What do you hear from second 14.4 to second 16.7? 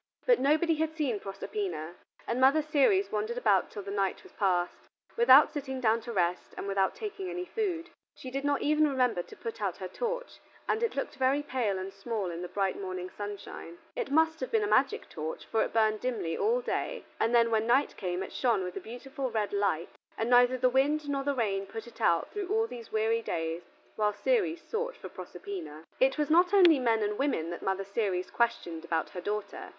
been a magic torch, for it burned dimly all